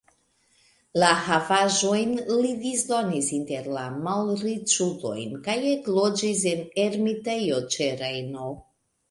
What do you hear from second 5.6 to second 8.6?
ekloĝis en ermitejo ĉe Rejno.